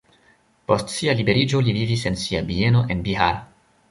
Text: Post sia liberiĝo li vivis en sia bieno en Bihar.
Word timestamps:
Post 0.71 0.93
sia 0.93 1.15
liberiĝo 1.19 1.61
li 1.67 1.75
vivis 1.77 2.05
en 2.11 2.17
sia 2.21 2.43
bieno 2.47 2.83
en 2.95 3.07
Bihar. 3.09 3.41